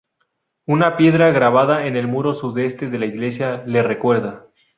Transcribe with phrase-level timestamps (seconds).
[0.65, 4.47] Una piedra grabada en el muro sudeste de la iglesia le recuerda.